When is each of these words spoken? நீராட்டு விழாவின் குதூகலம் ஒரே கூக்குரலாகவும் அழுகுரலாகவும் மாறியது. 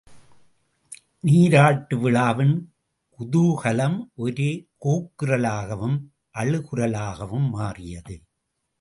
நீராட்டு 1.23 1.95
விழாவின் 1.97 2.55
குதூகலம் 3.19 3.99
ஒரே 4.15 4.51
கூக்குரலாகவும் 4.85 5.97
அழுகுரலாகவும் 6.39 7.47
மாறியது. 7.49 8.15